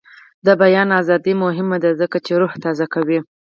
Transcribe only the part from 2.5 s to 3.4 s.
تازه کوي.